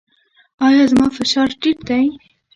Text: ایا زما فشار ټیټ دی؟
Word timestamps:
ایا 0.65 0.83
زما 0.91 1.07
فشار 1.17 1.49
ټیټ 1.61 1.77
دی؟ 1.89 2.05